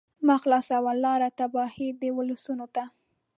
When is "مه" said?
0.25-0.35